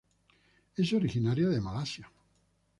[0.77, 2.09] Es originaria de Malasia.